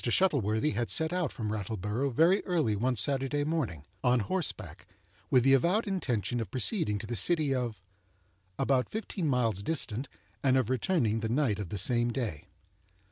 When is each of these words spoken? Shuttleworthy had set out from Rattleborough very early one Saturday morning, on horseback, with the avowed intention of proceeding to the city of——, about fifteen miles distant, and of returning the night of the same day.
Shuttleworthy 0.03 0.71
had 0.71 0.89
set 0.89 1.13
out 1.13 1.31
from 1.31 1.51
Rattleborough 1.51 2.11
very 2.11 2.43
early 2.45 2.75
one 2.75 2.95
Saturday 2.95 3.43
morning, 3.43 3.85
on 4.03 4.21
horseback, 4.21 4.87
with 5.29 5.43
the 5.43 5.53
avowed 5.53 5.85
intention 5.85 6.39
of 6.39 6.49
proceeding 6.49 6.97
to 6.97 7.05
the 7.05 7.15
city 7.15 7.53
of——, 7.53 7.75
about 8.57 8.89
fifteen 8.89 9.27
miles 9.27 9.61
distant, 9.61 10.09
and 10.41 10.57
of 10.57 10.71
returning 10.71 11.19
the 11.19 11.29
night 11.29 11.59
of 11.59 11.69
the 11.69 11.77
same 11.77 12.11
day. 12.11 12.47